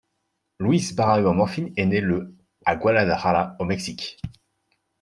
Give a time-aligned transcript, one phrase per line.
[0.59, 4.19] Luis Barragán Morfín est né le à Guadalajara au Mexique.